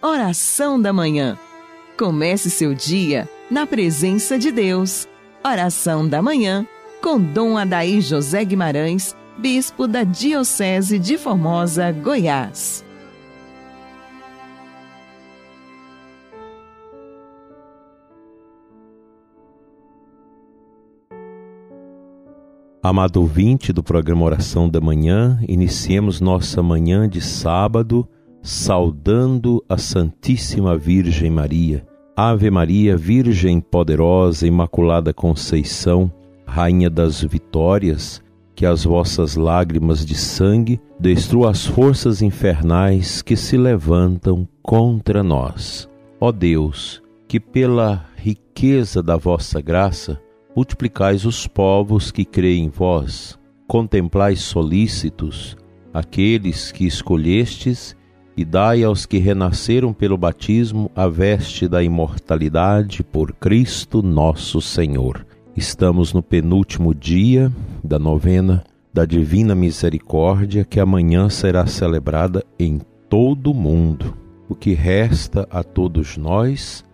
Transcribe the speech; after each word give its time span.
Oração 0.00 0.80
da 0.80 0.92
Manhã. 0.92 1.36
Comece 1.98 2.50
seu 2.50 2.72
dia 2.72 3.28
na 3.50 3.66
presença 3.66 4.38
de 4.38 4.52
Deus. 4.52 5.08
Oração 5.44 6.08
da 6.08 6.22
Manhã 6.22 6.64
com 7.02 7.20
Dom 7.20 7.58
Adaí 7.58 8.00
José 8.00 8.44
Guimarães, 8.44 9.16
Bispo 9.36 9.88
da 9.88 10.04
Diocese 10.04 11.00
de 11.00 11.18
Formosa, 11.18 11.90
Goiás. 11.90 12.84
Amado 22.80 23.16
ouvinte 23.16 23.72
do 23.72 23.82
programa 23.82 24.24
Oração 24.24 24.68
da 24.70 24.80
Manhã, 24.80 25.40
iniciemos 25.48 26.20
nossa 26.20 26.62
manhã 26.62 27.08
de 27.08 27.20
sábado 27.20 28.08
saudando 28.48 29.62
a 29.68 29.76
Santíssima 29.76 30.74
Virgem 30.74 31.30
Maria. 31.30 31.86
Ave 32.16 32.50
Maria, 32.50 32.96
Virgem 32.96 33.60
poderosa, 33.60 34.46
Imaculada 34.46 35.12
Conceição, 35.12 36.10
Rainha 36.46 36.88
das 36.88 37.22
Vitórias, 37.22 38.22
que 38.54 38.64
as 38.64 38.84
vossas 38.84 39.36
lágrimas 39.36 40.04
de 40.04 40.14
sangue 40.14 40.80
destruam 40.98 41.50
as 41.50 41.66
forças 41.66 42.22
infernais 42.22 43.20
que 43.20 43.36
se 43.36 43.58
levantam 43.58 44.48
contra 44.62 45.22
nós. 45.22 45.86
Ó 46.18 46.32
Deus, 46.32 47.02
que 47.28 47.38
pela 47.38 48.06
riqueza 48.16 49.02
da 49.02 49.18
vossa 49.18 49.60
graça 49.60 50.18
multiplicais 50.56 51.26
os 51.26 51.46
povos 51.46 52.10
que 52.10 52.24
creem 52.24 52.64
em 52.64 52.68
vós, 52.70 53.38
contemplais 53.66 54.40
solícitos 54.40 55.54
aqueles 55.92 56.72
que 56.72 56.86
escolhestes 56.86 57.97
e 58.38 58.44
dai 58.44 58.84
aos 58.84 59.04
que 59.04 59.18
renasceram 59.18 59.92
pelo 59.92 60.16
batismo 60.16 60.92
a 60.94 61.08
veste 61.08 61.66
da 61.66 61.82
imortalidade 61.82 63.02
por 63.02 63.32
Cristo 63.32 64.00
nosso 64.00 64.60
Senhor. 64.60 65.26
Estamos 65.56 66.12
no 66.12 66.22
penúltimo 66.22 66.94
dia 66.94 67.52
da 67.82 67.98
novena 67.98 68.62
da 68.94 69.04
Divina 69.04 69.56
Misericórdia, 69.56 70.64
que 70.64 70.78
amanhã 70.78 71.28
será 71.28 71.66
celebrada 71.66 72.44
em 72.60 72.80
todo 73.08 73.50
o 73.50 73.54
mundo. 73.54 74.16
O 74.48 74.54
que 74.54 74.72
resta 74.72 75.44
a 75.50 75.64
todos 75.64 76.16
nós 76.16 76.84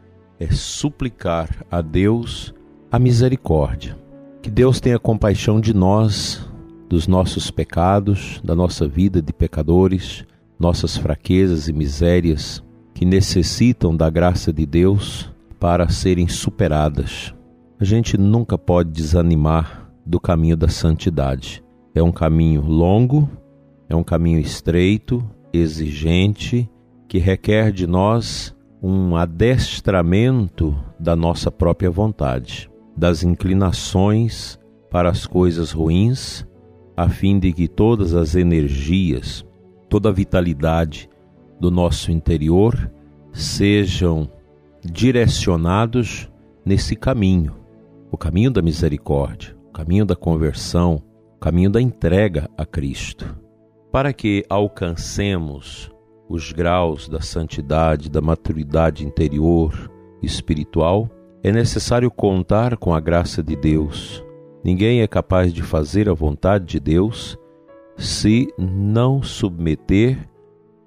é 0.40 0.46
suplicar 0.50 1.62
a 1.70 1.82
Deus 1.82 2.54
a 2.90 2.98
misericórdia. 2.98 3.98
Que 4.40 4.50
Deus 4.50 4.80
tenha 4.80 4.98
compaixão 4.98 5.60
de 5.60 5.74
nós, 5.74 6.48
dos 6.88 7.06
nossos 7.06 7.50
pecados, 7.50 8.40
da 8.42 8.54
nossa 8.54 8.88
vida 8.88 9.20
de 9.20 9.30
pecadores 9.30 10.24
nossas 10.58 10.96
fraquezas 10.96 11.68
e 11.68 11.72
misérias 11.72 12.62
que 12.94 13.04
necessitam 13.04 13.96
da 13.96 14.08
graça 14.08 14.52
de 14.52 14.64
Deus 14.64 15.32
para 15.58 15.88
serem 15.88 16.28
superadas. 16.28 17.34
A 17.80 17.84
gente 17.84 18.16
nunca 18.16 18.56
pode 18.56 18.90
desanimar 18.90 19.90
do 20.06 20.20
caminho 20.20 20.56
da 20.56 20.68
santidade. 20.68 21.62
É 21.94 22.02
um 22.02 22.12
caminho 22.12 22.62
longo, 22.62 23.28
é 23.88 23.96
um 23.96 24.04
caminho 24.04 24.38
estreito, 24.38 25.24
exigente, 25.52 26.68
que 27.08 27.18
requer 27.18 27.72
de 27.72 27.86
nós 27.86 28.54
um 28.82 29.16
adestramento 29.16 30.76
da 31.00 31.16
nossa 31.16 31.50
própria 31.50 31.90
vontade, 31.90 32.70
das 32.96 33.22
inclinações 33.22 34.58
para 34.90 35.08
as 35.08 35.26
coisas 35.26 35.72
ruins, 35.72 36.46
a 36.96 37.08
fim 37.08 37.38
de 37.38 37.52
que 37.52 37.66
todas 37.66 38.14
as 38.14 38.34
energias, 38.34 39.44
toda 39.88 40.08
a 40.08 40.12
vitalidade 40.12 41.08
do 41.60 41.70
nosso 41.70 42.10
interior 42.10 42.90
sejam 43.32 44.30
direcionados 44.84 46.30
nesse 46.64 46.94
caminho, 46.94 47.56
o 48.10 48.16
caminho 48.16 48.50
da 48.50 48.62
misericórdia, 48.62 49.56
o 49.68 49.72
caminho 49.72 50.04
da 50.04 50.14
conversão, 50.14 51.02
o 51.36 51.38
caminho 51.40 51.70
da 51.70 51.80
entrega 51.80 52.48
a 52.56 52.64
Cristo, 52.64 53.36
para 53.90 54.12
que 54.12 54.44
alcancemos 54.48 55.90
os 56.28 56.52
graus 56.52 57.08
da 57.08 57.20
santidade, 57.20 58.10
da 58.10 58.20
maturidade 58.20 59.04
interior 59.06 59.90
espiritual, 60.22 61.10
é 61.42 61.52
necessário 61.52 62.10
contar 62.10 62.76
com 62.76 62.94
a 62.94 63.00
graça 63.00 63.42
de 63.42 63.54
Deus. 63.54 64.24
Ninguém 64.64 65.02
é 65.02 65.06
capaz 65.06 65.52
de 65.52 65.62
fazer 65.62 66.08
a 66.08 66.14
vontade 66.14 66.64
de 66.64 66.80
Deus 66.80 67.38
se 67.96 68.48
não 68.58 69.22
submeter 69.22 70.28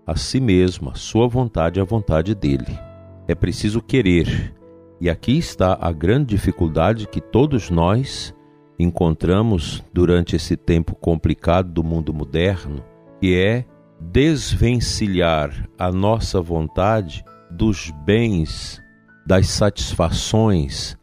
a 0.05 0.15
si 0.15 0.39
mesmo, 0.39 0.89
a 0.89 0.95
sua 0.95 1.27
vontade 1.27 1.79
à 1.79 1.83
vontade 1.83 2.33
dele. 2.33 2.79
É 3.27 3.35
preciso 3.35 3.81
querer. 3.81 4.53
E 4.99 5.09
aqui 5.09 5.37
está 5.37 5.77
a 5.79 5.91
grande 5.91 6.27
dificuldade 6.27 7.07
que 7.07 7.19
todos 7.19 7.69
nós 7.69 8.33
encontramos 8.79 9.83
durante 9.93 10.35
esse 10.35 10.55
tempo 10.55 10.95
complicado 10.95 11.71
do 11.71 11.83
mundo 11.83 12.13
moderno, 12.13 12.83
que 13.19 13.35
é 13.35 13.65
desvencilhar 13.99 15.67
a 15.77 15.91
nossa 15.91 16.39
vontade 16.39 17.23
dos 17.51 17.91
bens, 18.05 18.81
das 19.25 19.47
satisfações, 19.47 20.97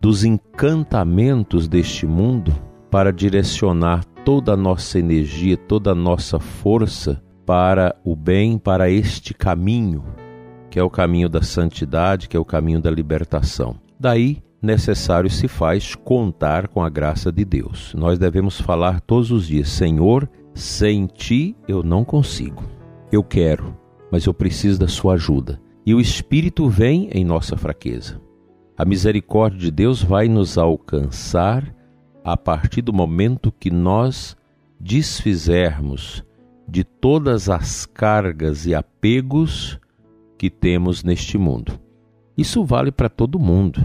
dos 0.00 0.24
encantamentos 0.24 1.68
deste 1.68 2.06
mundo 2.06 2.52
para 2.90 3.12
direcionar 3.12 4.04
toda 4.30 4.52
a 4.52 4.56
nossa 4.56 4.96
energia, 4.96 5.56
toda 5.56 5.90
a 5.90 5.94
nossa 5.94 6.38
força 6.38 7.20
para 7.44 7.96
o 8.04 8.14
bem, 8.14 8.58
para 8.58 8.88
este 8.88 9.34
caminho, 9.34 10.04
que 10.70 10.78
é 10.78 10.82
o 10.84 10.88
caminho 10.88 11.28
da 11.28 11.42
santidade, 11.42 12.28
que 12.28 12.36
é 12.36 12.40
o 12.40 12.44
caminho 12.44 12.80
da 12.80 12.92
libertação. 12.92 13.74
Daí, 13.98 14.40
necessário 14.62 15.28
se 15.28 15.48
faz 15.48 15.96
contar 15.96 16.68
com 16.68 16.80
a 16.80 16.88
graça 16.88 17.32
de 17.32 17.44
Deus. 17.44 17.92
Nós 17.92 18.20
devemos 18.20 18.60
falar 18.60 19.00
todos 19.00 19.32
os 19.32 19.48
dias: 19.48 19.68
Senhor, 19.68 20.30
sem 20.54 21.08
ti 21.08 21.56
eu 21.66 21.82
não 21.82 22.04
consigo. 22.04 22.62
Eu 23.10 23.24
quero, 23.24 23.76
mas 24.12 24.26
eu 24.26 24.32
preciso 24.32 24.78
da 24.78 24.86
sua 24.86 25.14
ajuda. 25.14 25.60
E 25.84 25.92
o 25.92 26.00
Espírito 26.00 26.68
vem 26.68 27.10
em 27.12 27.24
nossa 27.24 27.56
fraqueza. 27.56 28.20
A 28.78 28.84
misericórdia 28.84 29.58
de 29.58 29.70
Deus 29.72 30.00
vai 30.00 30.28
nos 30.28 30.56
alcançar 30.56 31.79
a 32.32 32.36
partir 32.36 32.82
do 32.82 32.92
momento 32.92 33.52
que 33.52 33.70
nós 33.70 34.36
desfizermos 34.78 36.24
de 36.66 36.84
todas 36.84 37.48
as 37.48 37.84
cargas 37.84 38.66
e 38.66 38.74
apegos 38.74 39.78
que 40.38 40.48
temos 40.48 41.02
neste 41.02 41.36
mundo. 41.36 41.78
Isso 42.36 42.64
vale 42.64 42.92
para 42.92 43.08
todo 43.08 43.38
mundo, 43.38 43.84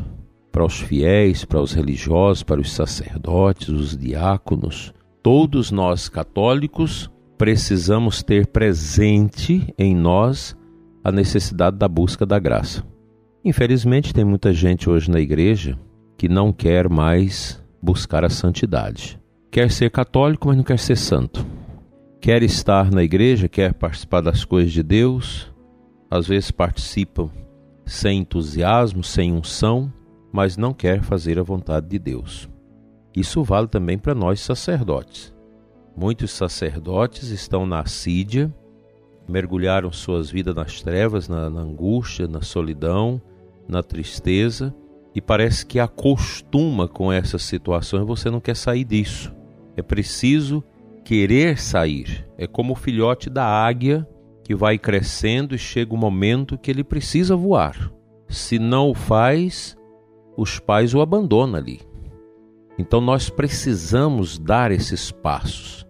para 0.52 0.64
os 0.64 0.80
fiéis, 0.80 1.44
para 1.44 1.60
os 1.60 1.74
religiosos, 1.74 2.44
para 2.44 2.62
os 2.62 2.72
sacerdotes, 2.72 3.70
os 3.70 3.98
diáconos. 3.98 4.94
Todos 5.22 5.72
nós 5.72 6.08
católicos 6.08 7.10
precisamos 7.38 8.24
ter 8.24 8.48
presente 8.48 9.74
em 9.78 9.96
nós 9.96 10.56
a 11.04 11.12
necessidade 11.12 11.78
da 11.78 11.88
busca 11.88 12.26
da 12.26 12.40
graça. 12.40 12.84
Infelizmente, 13.44 14.14
tem 14.14 14.24
muita 14.24 14.54
gente 14.54 14.90
hoje 14.90 15.10
na 15.12 15.20
igreja 15.20 15.78
que 16.18 16.30
não 16.30 16.54
quer 16.54 16.88
mais 16.88 17.62
buscar 17.86 18.26
a 18.26 18.30
santidade. 18.30 19.22
Quer 19.52 19.70
ser 19.70 19.92
católico, 19.92 20.48
mas 20.48 20.58
não 20.58 20.64
quer 20.64 20.80
ser 20.80 20.98
santo. 20.98 21.46
Quer 22.20 22.42
estar 22.42 22.92
na 22.92 23.04
igreja, 23.04 23.48
quer 23.48 23.76
participar 23.76 24.22
das 24.22 24.44
coisas 24.44 24.74
de 24.74 24.82
Deus, 24.82 25.54
às 26.10 26.28
vezes 26.28 26.50
participam 26.50 27.30
sem 27.86 28.22
entusiasmo, 28.22 29.04
sem 29.04 29.32
unção, 29.32 29.94
mas 30.34 30.58
não 30.58 30.74
quer 30.74 31.04
fazer 31.04 31.38
a 31.38 31.44
vontade 31.44 31.88
de 31.88 32.00
Deus. 32.00 32.50
Isso 33.16 33.44
vale 33.44 33.68
também 33.68 34.00
para 34.00 34.16
nós 34.16 34.40
sacerdotes. 34.40 35.32
Muitos 35.96 36.32
sacerdotes 36.32 37.30
estão 37.30 37.68
na 37.68 37.82
assídia, 37.82 38.52
mergulharam 39.30 39.92
suas 39.92 40.32
vidas 40.32 40.56
nas 40.56 40.82
trevas, 40.82 41.30
na, 41.30 41.52
na 41.52 41.62
angústia, 41.62 42.28
na 42.28 42.42
solidão, 42.42 43.22
na 43.68 43.84
tristeza 43.84 44.74
e 45.16 45.22
parece 45.22 45.66
que 45.66 45.80
acostuma 45.80 46.90
com 46.90 47.10
essas 47.10 47.42
situações 47.44 48.06
você 48.06 48.30
não 48.30 48.42
quer 48.42 48.56
sair 48.56 48.84
disso. 48.84 49.34
É 49.78 49.82
preciso 49.82 50.62
querer 51.06 51.58
sair. 51.58 52.28
É 52.38 52.46
como 52.46 52.74
o 52.74 52.76
filhote 52.76 53.30
da 53.30 53.46
águia 53.46 54.06
que 54.44 54.54
vai 54.54 54.78
crescendo 54.78 55.56
e 55.56 55.58
chega 55.58 55.94
o 55.94 55.96
um 55.96 56.00
momento 56.00 56.58
que 56.58 56.70
ele 56.70 56.84
precisa 56.84 57.36
voar. 57.36 57.92
Se 58.28 58.60
não 58.60 58.90
o 58.90 58.94
faz, 58.94 59.78
os 60.36 60.60
pais 60.60 60.94
o 60.94 61.00
abandonam 61.00 61.56
ali. 61.56 61.80
Então 62.78 63.00
nós 63.00 63.30
precisamos 63.30 64.38
dar 64.38 64.70
esses 64.70 65.12
passos. 65.12 65.86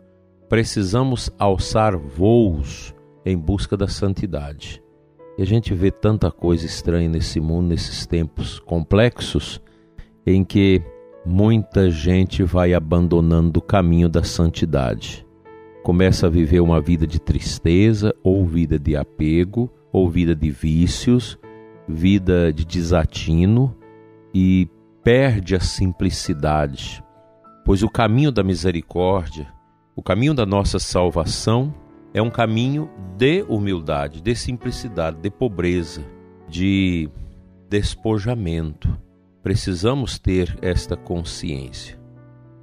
Precisamos 0.47 1.31
alçar 1.39 1.97
voos 1.97 2.93
em 3.25 3.35
busca 3.35 3.75
da 3.75 3.87
santidade. 3.87 4.84
E 5.37 5.41
a 5.41 5.45
gente 5.45 5.73
vê 5.73 5.91
tanta 5.91 6.31
coisa 6.31 6.65
estranha 6.65 7.09
nesse 7.09 7.39
mundo, 7.39 7.67
nesses 7.67 8.05
tempos 8.05 8.59
complexos, 8.59 9.61
em 10.25 10.43
que 10.43 10.81
muita 11.25 11.89
gente 11.89 12.43
vai 12.43 12.73
abandonando 12.73 13.59
o 13.59 13.63
caminho 13.63 14.07
da 14.07 14.23
santidade. 14.23 15.25
Começa 15.83 16.27
a 16.27 16.29
viver 16.29 16.61
uma 16.61 16.79
vida 16.81 17.05
de 17.05 17.19
tristeza, 17.19 18.13
ou 18.23 18.45
vida 18.45 18.79
de 18.79 18.95
apego, 18.95 19.69
ou 19.91 20.09
vida 20.09 20.35
de 20.35 20.49
vícios, 20.49 21.37
vida 21.87 22.51
de 22.51 22.65
desatino 22.65 23.75
e 24.33 24.67
perde 25.03 25.55
a 25.55 25.59
simplicidade, 25.59 27.03
pois 27.63 27.83
o 27.83 27.89
caminho 27.89 28.31
da 28.31 28.43
misericórdia, 28.43 29.47
o 29.95 30.01
caminho 30.01 30.33
da 30.33 30.45
nossa 30.45 30.79
salvação 30.79 31.73
é 32.15 32.21
um 32.21 32.29
caminho 32.29 32.89
de 33.17 33.41
humildade, 33.41 34.21
de 34.21 34.33
simplicidade, 34.37 35.17
de 35.17 35.29
pobreza, 35.29 36.01
de 36.47 37.09
despojamento. 37.69 38.97
Precisamos 39.43 40.17
ter 40.17 40.57
esta 40.61 40.95
consciência, 40.95 41.99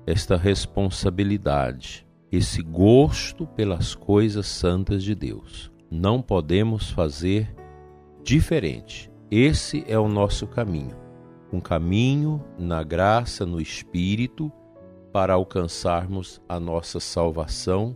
esta 0.06 0.38
responsabilidade, 0.38 2.06
esse 2.32 2.62
gosto 2.62 3.46
pelas 3.46 3.94
coisas 3.94 4.46
santas 4.46 5.04
de 5.04 5.14
Deus. 5.14 5.70
Não 5.90 6.22
podemos 6.22 6.90
fazer 6.90 7.54
diferente. 8.24 9.12
Esse 9.30 9.84
é 9.86 9.98
o 9.98 10.08
nosso 10.08 10.46
caminho. 10.46 10.96
Um 11.52 11.60
caminho 11.60 12.42
na 12.58 12.82
graça, 12.82 13.44
no 13.44 13.60
Espírito, 13.60 14.50
para 15.12 15.34
alcançarmos 15.34 16.40
a 16.48 16.58
nossa 16.58 16.98
salvação 16.98 17.94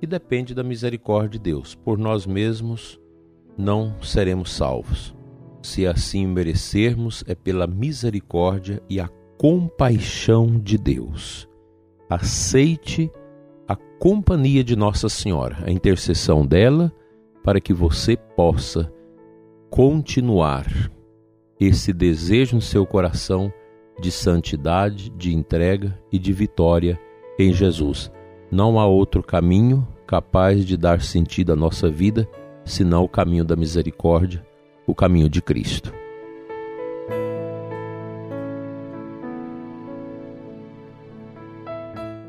e 0.00 0.06
depende 0.06 0.54
da 0.54 0.62
misericórdia 0.62 1.30
de 1.30 1.38
Deus. 1.38 1.74
Por 1.74 1.98
nós 1.98 2.26
mesmos 2.26 3.00
não 3.56 4.00
seremos 4.02 4.52
salvos. 4.52 5.14
Se 5.62 5.86
assim 5.86 6.26
merecermos, 6.26 7.24
é 7.26 7.34
pela 7.34 7.66
misericórdia 7.66 8.82
e 8.88 9.00
a 9.00 9.08
compaixão 9.36 10.58
de 10.58 10.78
Deus. 10.78 11.48
Aceite 12.08 13.10
a 13.66 13.76
companhia 13.76 14.64
de 14.64 14.76
Nossa 14.76 15.08
Senhora, 15.08 15.58
a 15.64 15.70
intercessão 15.70 16.46
dela, 16.46 16.92
para 17.42 17.60
que 17.60 17.72
você 17.72 18.16
possa 18.16 18.92
continuar 19.70 20.66
esse 21.60 21.92
desejo 21.92 22.56
no 22.56 22.62
seu 22.62 22.86
coração 22.86 23.52
de 24.00 24.12
santidade, 24.12 25.10
de 25.10 25.34
entrega 25.34 25.98
e 26.10 26.18
de 26.18 26.32
vitória 26.32 26.98
em 27.38 27.52
Jesus. 27.52 28.10
Não 28.50 28.80
há 28.80 28.86
outro 28.86 29.22
caminho 29.22 29.86
capaz 30.06 30.64
de 30.64 30.74
dar 30.74 31.02
sentido 31.02 31.52
à 31.52 31.56
nossa 31.56 31.90
vida 31.90 32.26
senão 32.64 33.04
o 33.04 33.08
caminho 33.08 33.44
da 33.44 33.54
misericórdia, 33.54 34.42
o 34.86 34.94
caminho 34.94 35.28
de 35.28 35.42
Cristo. 35.42 35.92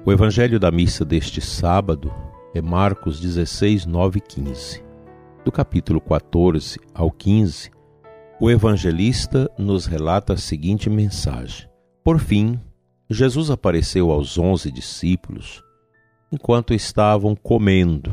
O 0.05 0.11
evangelho 0.11 0.59
da 0.59 0.69
missa 0.69 1.05
deste 1.05 1.39
sábado 1.39 2.13
é 2.53 2.61
Marcos 2.61 3.21
16, 3.21 3.85
9 3.85 4.17
e 4.17 4.21
15. 4.21 4.83
Do 5.45 5.53
capítulo 5.53 6.01
14 6.01 6.79
ao 6.93 7.11
15, 7.11 7.71
o 8.41 8.51
evangelista 8.51 9.49
nos 9.57 9.85
relata 9.85 10.33
a 10.33 10.37
seguinte 10.37 10.89
mensagem: 10.89 11.69
Por 12.03 12.19
fim, 12.19 12.59
Jesus 13.09 13.49
apareceu 13.49 14.11
aos 14.11 14.37
onze 14.37 14.69
discípulos 14.69 15.63
enquanto 16.31 16.73
estavam 16.73 17.35
comendo. 17.35 18.11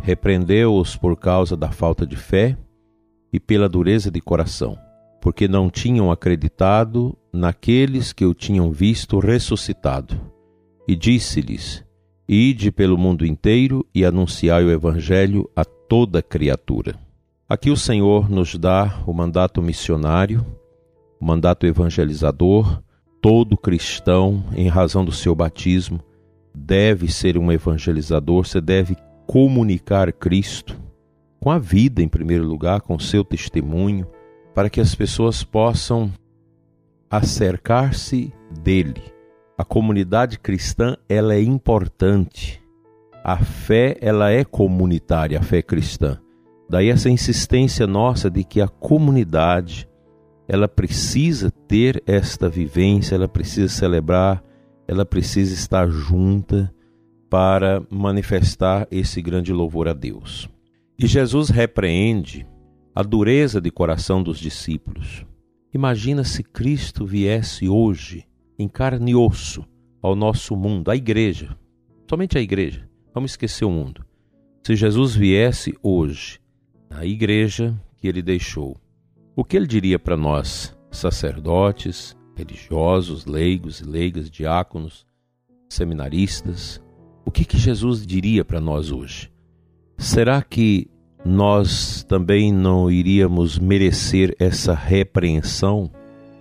Repreendeu-os 0.00 0.96
por 0.96 1.16
causa 1.16 1.56
da 1.56 1.70
falta 1.70 2.06
de 2.06 2.16
fé 2.16 2.56
e 3.32 3.40
pela 3.40 3.68
dureza 3.68 4.10
de 4.10 4.20
coração, 4.20 4.78
porque 5.20 5.48
não 5.48 5.68
tinham 5.70 6.10
acreditado 6.10 7.16
naqueles 7.32 8.12
que 8.12 8.24
o 8.24 8.34
tinham 8.34 8.70
visto 8.70 9.18
ressuscitado. 9.18 10.20
E 10.86 10.94
disse-lhes: 10.94 11.84
Ide 12.28 12.70
pelo 12.70 12.96
mundo 12.96 13.26
inteiro 13.26 13.86
e 13.94 14.04
anunciai 14.04 14.64
o 14.64 14.70
Evangelho 14.70 15.50
a 15.54 15.64
toda 15.64 16.22
criatura. 16.22 16.94
Aqui 17.48 17.70
o 17.70 17.76
Senhor 17.76 18.28
nos 18.28 18.56
dá 18.56 19.02
o 19.06 19.12
mandato 19.12 19.62
missionário, 19.62 20.44
o 21.20 21.24
mandato 21.24 21.64
evangelizador. 21.64 22.82
Todo 23.22 23.56
cristão, 23.56 24.44
em 24.54 24.68
razão 24.68 25.04
do 25.04 25.10
seu 25.10 25.34
batismo, 25.34 26.00
deve 26.56 27.12
ser 27.12 27.36
um 27.36 27.52
evangelizador, 27.52 28.46
você 28.46 28.60
deve 28.60 28.96
comunicar 29.26 30.10
Cristo 30.12 30.80
com 31.38 31.50
a 31.50 31.58
vida, 31.58 32.02
em 32.02 32.08
primeiro 32.08 32.44
lugar, 32.44 32.80
com 32.80 32.98
seu 32.98 33.22
testemunho, 33.22 34.06
para 34.54 34.70
que 34.70 34.80
as 34.80 34.94
pessoas 34.94 35.44
possam 35.44 36.10
acercar-se 37.10 38.32
dele. 38.62 39.02
A 39.58 39.64
comunidade 39.64 40.38
cristã, 40.38 40.96
ela 41.08 41.34
é 41.34 41.42
importante. 41.42 42.62
A 43.22 43.36
fé, 43.36 43.96
ela 44.00 44.30
é 44.30 44.42
comunitária, 44.42 45.38
a 45.38 45.42
fé 45.42 45.60
cristã. 45.60 46.18
Daí 46.68 46.88
essa 46.88 47.10
insistência 47.10 47.86
nossa 47.86 48.30
de 48.30 48.42
que 48.42 48.60
a 48.60 48.68
comunidade 48.68 49.88
ela 50.48 50.68
precisa 50.68 51.50
ter 51.50 52.02
esta 52.06 52.48
vivência, 52.48 53.14
ela 53.14 53.28
precisa 53.28 53.68
celebrar, 53.68 54.42
ela 54.86 55.04
precisa 55.04 55.54
estar 55.54 55.88
junta 55.88 56.72
para 57.28 57.82
manifestar 57.90 58.86
esse 58.90 59.20
grande 59.20 59.52
louvor 59.52 59.88
a 59.88 59.92
Deus. 59.92 60.48
E 60.98 61.06
Jesus 61.06 61.50
repreende 61.50 62.46
a 62.94 63.02
dureza 63.02 63.60
de 63.60 63.70
coração 63.70 64.22
dos 64.22 64.38
discípulos. 64.38 65.26
Imagina 65.74 66.24
se 66.24 66.42
Cristo 66.42 67.04
viesse 67.04 67.68
hoje 67.68 68.24
em 68.58 68.68
carne 68.68 69.10
e 69.10 69.14
osso 69.14 69.64
ao 70.00 70.14
nosso 70.14 70.56
mundo, 70.56 70.90
à 70.90 70.96
igreja, 70.96 71.56
somente 72.08 72.38
a 72.38 72.40
igreja. 72.40 72.88
Vamos 73.12 73.32
esquecer 73.32 73.64
o 73.64 73.70
mundo. 73.70 74.04
Se 74.64 74.74
Jesus 74.74 75.14
viesse 75.14 75.74
hoje 75.82 76.40
a 76.90 77.04
igreja 77.04 77.78
que 77.96 78.08
ele 78.08 78.22
deixou. 78.22 78.76
O 79.34 79.44
que 79.44 79.56
ele 79.56 79.66
diria 79.66 79.98
para 79.98 80.16
nós, 80.16 80.76
sacerdotes, 80.90 82.16
religiosos, 82.36 83.24
leigos 83.24 83.80
e 83.80 83.84
leigas, 83.84 84.30
diáconos, 84.30 85.06
seminaristas? 85.68 86.80
O 87.24 87.30
que, 87.30 87.44
que 87.44 87.56
Jesus 87.56 88.06
diria 88.06 88.44
para 88.44 88.60
nós 88.60 88.92
hoje? 88.92 89.32
Será 89.98 90.42
que 90.42 90.88
nós 91.24 92.04
também 92.04 92.52
não 92.52 92.90
iríamos 92.90 93.58
merecer 93.58 94.36
essa 94.38 94.74
repreensão 94.74 95.90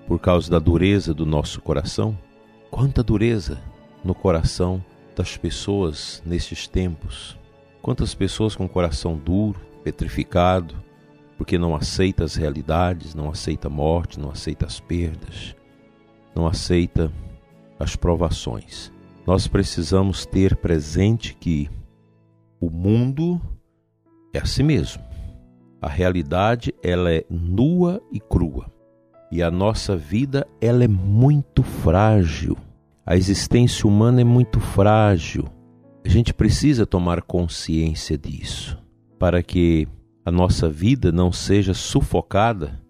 por 0.07 0.19
causa 0.19 0.51
da 0.51 0.59
dureza 0.59 1.13
do 1.13 1.25
nosso 1.25 1.61
coração? 1.61 2.17
Quanta 2.69 3.01
dureza 3.01 3.59
no 4.03 4.13
coração 4.13 4.83
das 5.15 5.37
pessoas 5.37 6.21
nestes 6.25 6.67
tempos! 6.67 7.37
Quantas 7.81 8.13
pessoas 8.13 8.55
com 8.55 8.67
coração 8.67 9.15
duro, 9.15 9.59
petrificado, 9.83 10.75
porque 11.37 11.57
não 11.57 11.75
aceita 11.75 12.23
as 12.23 12.35
realidades, 12.35 13.13
não 13.13 13.29
aceita 13.29 13.67
a 13.67 13.71
morte, 13.71 14.19
não 14.19 14.31
aceita 14.31 14.65
as 14.65 14.79
perdas, 14.79 15.55
não 16.35 16.45
aceita 16.45 17.11
as 17.79 17.95
provações. 17.95 18.91
Nós 19.25 19.47
precisamos 19.47 20.25
ter 20.25 20.55
presente 20.55 21.35
que 21.35 21.69
o 22.59 22.69
mundo 22.69 23.41
é 24.33 24.39
assim 24.39 24.63
mesmo. 24.63 25.01
A 25.81 25.87
realidade 25.87 26.73
ela 26.83 27.11
é 27.11 27.25
nua 27.29 28.01
e 28.11 28.19
crua. 28.19 28.71
E 29.31 29.41
a 29.41 29.49
nossa 29.49 29.95
vida 29.95 30.47
ela 30.61 30.83
é 30.83 30.87
muito 30.87 31.63
frágil. 31.63 32.57
A 33.05 33.15
existência 33.15 33.87
humana 33.87 34.21
é 34.21 34.23
muito 34.23 34.59
frágil. 34.59 35.45
A 36.03 36.09
gente 36.09 36.33
precisa 36.33 36.85
tomar 36.85 37.21
consciência 37.21 38.17
disso 38.17 38.77
para 39.17 39.41
que 39.41 39.87
a 40.23 40.31
nossa 40.31 40.69
vida 40.69 41.11
não 41.11 41.31
seja 41.31 41.73
sufocada 41.73 42.81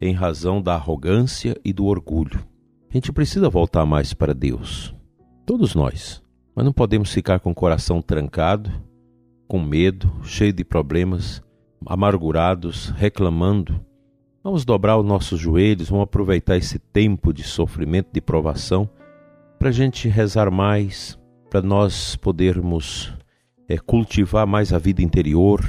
em 0.00 0.12
razão 0.12 0.60
da 0.60 0.74
arrogância 0.74 1.56
e 1.64 1.72
do 1.72 1.86
orgulho. 1.86 2.44
A 2.92 2.94
gente 2.94 3.10
precisa 3.10 3.48
voltar 3.48 3.86
mais 3.86 4.12
para 4.12 4.34
Deus, 4.34 4.94
todos 5.46 5.74
nós, 5.74 6.22
mas 6.54 6.62
não 6.62 6.74
podemos 6.74 7.10
ficar 7.10 7.40
com 7.40 7.50
o 7.50 7.54
coração 7.54 8.02
trancado, 8.02 8.70
com 9.48 9.58
medo, 9.58 10.12
cheio 10.24 10.52
de 10.52 10.62
problemas, 10.62 11.42
amargurados, 11.86 12.90
reclamando. 12.90 13.82
Vamos 14.44 14.66
dobrar 14.66 14.98
os 14.98 15.06
nossos 15.06 15.40
joelhos, 15.40 15.88
vamos 15.88 16.04
aproveitar 16.04 16.58
esse 16.58 16.78
tempo 16.78 17.32
de 17.32 17.42
sofrimento, 17.42 18.10
de 18.12 18.20
provação, 18.20 18.86
para 19.58 19.70
a 19.70 19.72
gente 19.72 20.06
rezar 20.06 20.50
mais, 20.50 21.18
para 21.48 21.62
nós 21.62 22.14
podermos 22.16 23.10
é 23.70 23.78
cultivar 23.78 24.46
mais 24.46 24.70
a 24.70 24.78
vida 24.78 25.00
interior, 25.00 25.62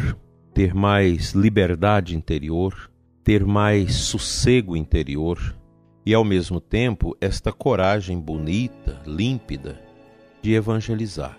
ter 0.54 0.74
mais 0.74 1.32
liberdade 1.32 2.18
interior, 2.18 2.92
ter 3.24 3.46
mais 3.46 3.96
sossego 3.96 4.76
interior 4.76 5.56
e, 6.06 6.14
ao 6.14 6.24
mesmo 6.24 6.60
tempo, 6.60 7.16
esta 7.20 7.52
coragem 7.52 8.20
bonita, 8.20 9.02
límpida 9.06 9.82
de 10.42 10.54
evangelizar. 10.54 11.38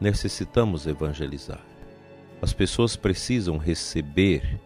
Necessitamos 0.00 0.86
evangelizar. 0.86 1.64
As 2.40 2.52
pessoas 2.52 2.96
precisam 2.96 3.56
receber 3.56 4.60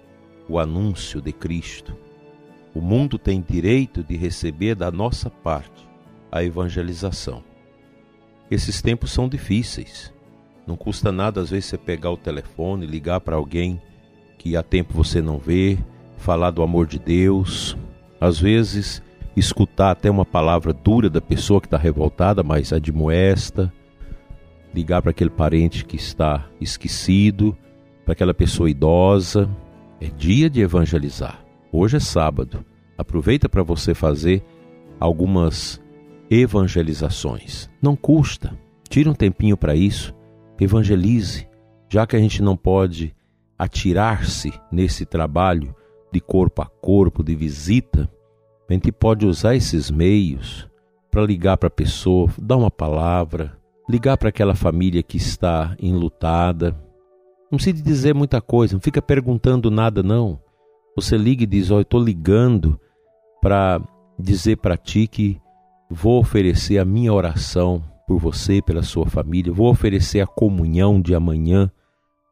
o 0.49 0.59
anúncio 0.59 1.21
de 1.21 1.33
Cristo. 1.33 1.97
O 2.75 2.81
mundo 2.81 3.19
tem 3.19 3.45
direito 3.47 4.03
de 4.03 4.17
receber 4.17 4.75
da 4.75 4.91
nossa 4.91 5.29
parte 5.29 5.87
a 6.33 6.43
evangelização. 6.43 7.45
Esses 8.51 8.81
tempos 8.81 9.13
são 9.13 9.29
difíceis 9.29 10.15
não 10.67 10.77
custa 10.77 11.13
nada, 11.13 11.41
às 11.41 11.51
vezes, 11.51 11.67
você 11.67 11.79
pegar 11.79 12.11
o 12.11 12.17
telefone, 12.17 12.87
ligar 12.87 13.21
para 13.21 13.37
alguém 13.37 13.81
que 14.37 14.57
há 14.57 14.63
tempo 14.63 14.93
você 14.93 15.23
não 15.23 15.39
vê, 15.39 15.79
falar 16.17 16.51
do 16.51 16.63
amor 16.63 16.87
de 16.87 16.99
Deus, 16.99 17.77
às 18.21 18.41
vezes 18.41 19.01
escutar 19.37 19.91
até 19.91 20.11
uma 20.11 20.25
palavra 20.25 20.73
dura 20.73 21.11
da 21.11 21.21
pessoa 21.21 21.61
que 21.61 21.67
está 21.67 21.77
revoltada, 21.77 22.43
mas 22.43 22.73
admoesta, 22.73 23.73
ligar 24.75 25.03
para 25.03 25.11
aquele 25.11 25.31
parente 25.31 25.85
que 25.85 25.97
está 25.97 26.49
esquecido, 26.61 27.57
para 28.05 28.13
aquela 28.13 28.33
pessoa 28.33 28.71
idosa. 28.71 29.49
É 30.01 30.07
dia 30.07 30.49
de 30.49 30.61
evangelizar. 30.61 31.45
Hoje 31.73 31.97
é 31.97 32.01
sábado. 32.01 32.65
Aproveita 32.97 33.49
para 33.49 33.63
você 33.63 33.95
fazer 33.95 34.43
algumas 34.99 35.81
evangelizações. 36.31 37.69
Não 37.81 37.95
custa. 37.95 38.59
Tira 38.89 39.11
um 39.11 39.15
tempinho 39.15 39.57
para 39.57 39.75
isso. 39.75 40.15
Evangelize. 40.61 41.47
Já 41.89 42.07
que 42.07 42.17
a 42.17 42.19
gente 42.19 42.43
não 42.43 42.57
pode 42.57 43.15
atirar-se 43.59 44.53
nesse 44.71 45.05
trabalho 45.05 45.75
de 46.13 46.21
corpo 46.21 46.63
a 46.63 46.67
corpo, 46.67 47.23
de 47.23 47.35
visita, 47.35 48.09
a 48.69 48.73
gente 48.73 48.91
pode 48.91 49.27
usar 49.27 49.55
esses 49.55 49.91
meios 49.91 50.69
para 51.11 51.25
ligar 51.25 51.57
para 51.57 51.69
a 51.69 51.71
pessoa, 51.71 52.29
dar 52.37 52.57
uma 52.57 52.71
palavra, 52.71 53.57
ligar 53.89 54.19
para 54.19 54.29
aquela 54.29 54.55
família 54.55 55.03
que 55.03 55.17
está 55.17 55.77
enlutada. 55.79 56.73
Não 57.51 57.57
precisa 57.57 57.83
dizer 57.83 58.15
muita 58.15 58.41
coisa, 58.41 58.75
não 58.75 58.81
fica 58.81 59.01
perguntando 59.01 59.71
nada, 59.71 60.03
não. 60.03 60.41
Você 60.97 61.17
liga 61.17 61.45
e 61.45 61.47
diz: 61.47 61.71
oh, 61.71 61.77
eu 61.77 61.83
estou 61.83 62.03
ligando 62.03 62.79
para 63.41 63.81
dizer 64.19 64.57
para 64.57 64.77
ti 64.77 65.07
que 65.07 65.41
vou 65.89 66.21
oferecer 66.21 66.79
a 66.79 66.85
minha 66.85 67.13
oração 67.13 67.83
por 68.07 68.19
você, 68.19 68.61
pela 68.61 68.83
sua 68.83 69.07
família, 69.07 69.53
vou 69.53 69.71
oferecer 69.71 70.21
a 70.21 70.27
comunhão 70.27 71.01
de 71.01 71.15
amanhã 71.15 71.71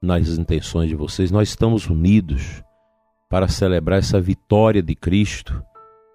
nas 0.03 0.29
intenções 0.29 0.89
de 0.89 0.95
vocês. 0.95 1.31
Nós 1.31 1.49
estamos 1.49 1.89
unidos 1.89 2.63
para 3.29 3.49
celebrar 3.49 3.99
essa 3.99 4.21
vitória 4.21 4.83
de 4.83 4.95
Cristo 4.95 5.63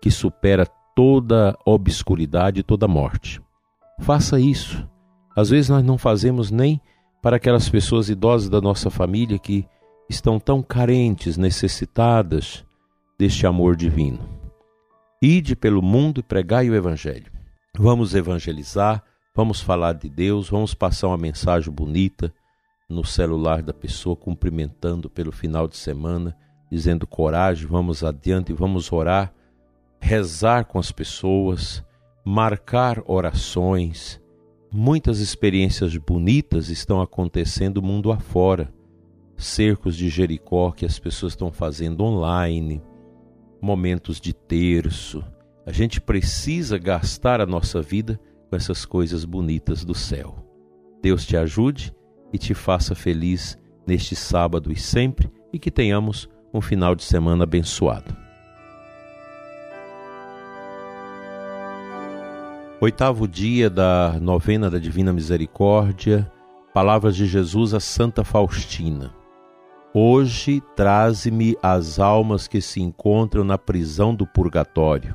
que 0.02 0.10
supera 0.10 0.66
toda 0.96 1.58
obscuridade 1.66 2.60
e 2.60 2.64
toda 2.64 2.88
morte. 2.88 3.42
Faça 4.00 4.40
isso. 4.40 4.88
Às 5.36 5.50
vezes 5.50 5.70
nós 5.70 5.84
não 5.84 5.98
fazemos 5.98 6.52
nem 6.52 6.82
para 7.22 7.38
aquelas 7.38 7.70
pessoas 7.70 8.10
idosas 8.10 8.50
da 8.50 8.62
nossa 8.62 8.90
família 8.90 9.38
que 9.38 9.66
estão 10.10 10.40
tão 10.40 10.62
carentes, 10.62 11.38
necessitadas 11.38 12.66
deste 13.18 13.46
amor 13.46 13.76
divino. 13.76 14.20
Ide 15.22 15.56
pelo 15.56 15.82
mundo 15.82 16.20
e 16.20 16.24
pregai 16.24 16.70
o 16.70 16.76
Evangelho. 16.76 17.32
Vamos 17.78 18.16
evangelizar, 18.16 19.04
vamos 19.36 19.62
falar 19.62 19.94
de 19.94 20.10
Deus, 20.10 20.50
vamos 20.50 20.74
passar 20.74 21.08
uma 21.08 21.18
mensagem 21.18 21.72
bonita 21.72 22.34
no 22.90 23.06
celular 23.06 23.62
da 23.62 23.74
pessoa, 23.74 24.16
cumprimentando 24.16 25.10
pelo 25.10 25.32
final 25.32 25.68
de 25.68 25.78
semana, 25.78 26.36
dizendo 26.72 27.06
coragem, 27.06 27.68
vamos 27.68 28.04
adiante, 28.04 28.52
vamos 28.52 28.92
orar, 28.92 29.32
rezar 30.00 30.66
com 30.66 30.80
as 30.80 30.92
pessoas, 30.92 31.84
marcar 32.26 33.02
orações, 33.06 34.20
Muitas 34.72 35.20
experiências 35.20 35.98
bonitas 35.98 36.70
estão 36.70 37.02
acontecendo 37.02 37.82
mundo 37.82 38.12
afora. 38.12 38.72
Cercos 39.36 39.98
de 39.98 40.10
Jericó 40.10 40.70
que 40.70 40.86
as 40.86 41.00
pessoas 41.00 41.34
estão 41.34 41.52
fazendo 41.52 42.04
online, 42.04 42.80
momentos 43.60 44.22
de 44.22 44.32
terço. 44.32 45.24
A 45.66 45.72
gente 45.72 46.00
precisa 46.00 46.78
gastar 46.78 47.42
a 47.42 47.48
nossa 47.48 47.82
vida 47.82 48.20
com 48.48 48.56
essas 48.56 48.86
coisas 48.86 49.26
bonitas 49.26 49.84
do 49.84 49.96
céu. 49.96 50.36
Deus 51.02 51.26
te 51.26 51.36
ajude 51.36 51.92
e 52.32 52.38
te 52.38 52.54
faça 52.54 52.94
feliz 52.94 53.58
neste 53.88 54.16
sábado 54.16 54.72
e 54.72 54.76
sempre, 54.76 55.32
e 55.52 55.58
que 55.58 55.72
tenhamos 55.72 56.30
um 56.54 56.62
final 56.62 56.94
de 56.94 57.04
semana 57.04 57.44
abençoado. 57.44 58.29
Oitavo 62.82 63.28
dia 63.28 63.70
da 63.70 64.18
novena 64.22 64.70
da 64.70 64.80
Divina 64.80 65.12
Misericórdia, 65.12 66.32
palavras 66.74 67.14
de 67.14 67.26
Jesus 67.26 67.74
a 67.74 67.80
Santa 67.82 68.24
Faustina. 68.24 69.14
Hoje 69.94 70.64
traze-me 70.78 71.58
as 71.62 72.00
almas 72.00 72.48
que 72.48 72.62
se 72.62 72.82
encontram 72.82 73.44
na 73.44 73.58
prisão 73.58 74.16
do 74.16 74.26
purgatório 74.26 75.14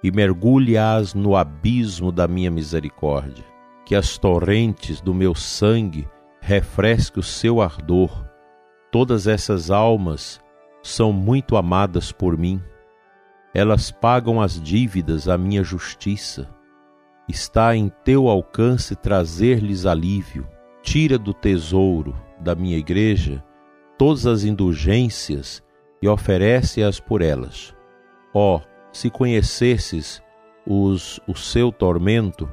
e 0.00 0.12
mergulhe-as 0.12 1.12
no 1.12 1.34
abismo 1.34 2.12
da 2.12 2.28
minha 2.28 2.52
misericórdia. 2.52 3.44
Que 3.84 3.96
as 3.96 4.16
torrentes 4.16 5.00
do 5.00 5.12
meu 5.12 5.34
sangue 5.34 6.08
refresquem 6.40 7.18
o 7.18 7.24
seu 7.24 7.60
ardor. 7.60 8.24
Todas 8.92 9.26
essas 9.26 9.72
almas 9.72 10.40
são 10.84 11.12
muito 11.12 11.56
amadas 11.56 12.12
por 12.12 12.38
mim. 12.38 12.62
Elas 13.52 13.90
pagam 13.90 14.40
as 14.40 14.60
dívidas 14.62 15.26
à 15.26 15.36
minha 15.36 15.64
justiça 15.64 16.48
Está 17.32 17.74
em 17.74 17.90
teu 18.04 18.28
alcance 18.28 18.94
trazer-lhes 18.94 19.86
alívio. 19.86 20.46
Tira 20.82 21.16
do 21.18 21.32
tesouro 21.32 22.14
da 22.38 22.54
minha 22.54 22.76
igreja 22.76 23.42
todas 23.96 24.26
as 24.26 24.44
indulgências 24.44 25.62
e 26.02 26.06
oferece-as 26.06 27.00
por 27.00 27.22
elas. 27.22 27.74
Ó, 28.34 28.56
oh, 28.56 28.60
se 28.92 29.08
conhecesses 29.08 30.22
os, 30.66 31.20
o 31.26 31.34
seu 31.34 31.72
tormento, 31.72 32.52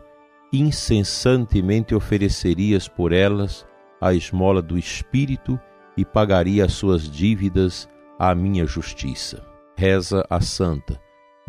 incessantemente 0.53 1.93
oferecerias 1.93 2.87
por 2.87 3.11
elas 3.11 3.67
a 3.99 4.13
esmola 4.13 4.61
do 4.61 4.77
Espírito 4.77 5.59
e 5.97 6.05
pagaria 6.05 6.63
as 6.63 6.71
suas 6.71 7.03
dívidas 7.11 7.89
à 8.17 8.33
minha 8.33 8.65
justiça. 8.65 9.45
Reza 9.75 10.25
a 10.29 10.39
Santa 10.39 10.97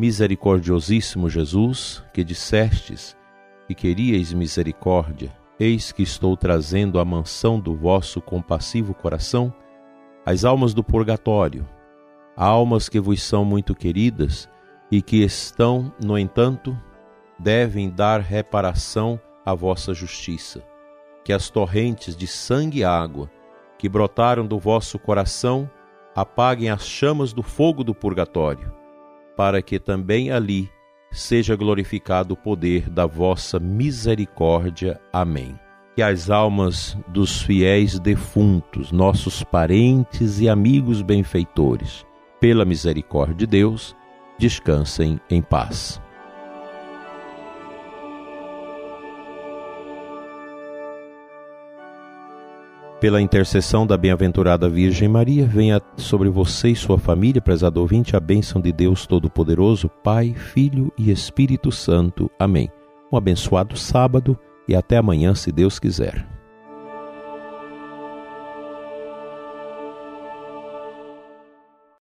Misericordiosíssimo 0.01 1.29
Jesus, 1.29 2.03
que 2.11 2.23
dissestes 2.23 3.15
que 3.73 3.87
queríeis 3.87 4.33
misericórdia, 4.33 5.31
eis 5.59 5.91
que 5.91 6.03
estou 6.03 6.35
trazendo 6.35 6.99
à 6.99 7.05
mansão 7.05 7.59
do 7.59 7.75
vosso 7.75 8.21
compassivo 8.21 8.93
coração 8.93 9.53
as 10.25 10.43
almas 10.43 10.73
do 10.73 10.83
purgatório, 10.83 11.67
almas 12.35 12.89
que 12.89 12.99
vos 12.99 13.23
são 13.23 13.45
muito 13.45 13.73
queridas 13.73 14.49
e 14.91 15.01
que 15.01 15.23
estão, 15.23 15.91
no 16.03 16.17
entanto, 16.17 16.77
devem 17.39 17.89
dar 17.89 18.19
reparação 18.19 19.19
à 19.45 19.55
vossa 19.55 19.93
justiça. 19.93 20.61
Que 21.23 21.33
as 21.33 21.49
torrentes 21.49 22.15
de 22.15 22.27
sangue 22.27 22.79
e 22.79 22.83
água 22.83 23.31
que 23.79 23.87
brotaram 23.87 24.45
do 24.45 24.59
vosso 24.59 24.99
coração 24.99 25.69
apaguem 26.15 26.69
as 26.69 26.85
chamas 26.85 27.33
do 27.33 27.41
fogo 27.41 27.83
do 27.83 27.95
purgatório 27.95 28.71
para 29.35 29.61
que 29.61 29.79
também 29.79 30.29
ali 30.29 30.69
seja 31.11 31.55
glorificado 31.55 32.33
o 32.33 32.37
poder 32.37 32.89
da 32.89 33.05
vossa 33.05 33.59
misericórdia. 33.59 34.99
Amém. 35.11 35.59
Que 35.95 36.01
as 36.01 36.29
almas 36.29 36.97
dos 37.09 37.41
fiéis 37.41 37.99
defuntos, 37.99 38.91
nossos 38.91 39.43
parentes 39.43 40.39
e 40.39 40.47
amigos 40.47 41.01
benfeitores, 41.01 42.05
pela 42.39 42.63
misericórdia 42.63 43.35
de 43.35 43.45
Deus, 43.45 43.95
descansem 44.39 45.19
em 45.29 45.41
paz. 45.41 46.01
Pela 53.01 53.19
intercessão 53.19 53.87
da 53.87 53.97
bem-aventurada 53.97 54.69
Virgem 54.69 55.09
Maria, 55.09 55.43
venha 55.43 55.81
sobre 55.97 56.29
você 56.29 56.69
e 56.69 56.75
sua 56.75 56.99
família, 56.99 57.41
prezado 57.41 57.81
ouvinte, 57.81 58.15
a 58.15 58.19
bênção 58.19 58.61
de 58.61 58.71
Deus 58.71 59.07
Todo-Poderoso, 59.07 59.89
Pai, 60.03 60.35
Filho 60.35 60.93
e 60.95 61.09
Espírito 61.09 61.71
Santo. 61.71 62.29
Amém. 62.37 62.69
Um 63.11 63.17
abençoado 63.17 63.75
sábado 63.75 64.37
e 64.67 64.75
até 64.75 64.97
amanhã, 64.97 65.33
se 65.33 65.51
Deus 65.51 65.79
quiser. 65.79 66.27